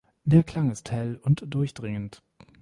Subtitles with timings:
[0.23, 2.23] Der Klang ist hell und durchdringend.